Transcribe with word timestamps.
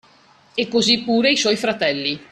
E 0.55 0.67
così 0.67 1.01
pure 1.03 1.29
i 1.29 1.37
suoi 1.37 1.55
fratelli 1.55 2.19